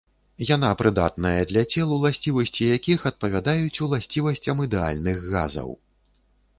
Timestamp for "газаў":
5.33-5.69